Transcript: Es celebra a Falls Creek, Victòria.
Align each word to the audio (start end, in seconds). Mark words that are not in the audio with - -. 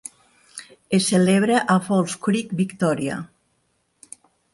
Es 0.97 1.09
celebra 1.09 1.59
a 1.73 1.75
Falls 1.89 2.15
Creek, 2.29 2.55
Victòria. 2.61 3.19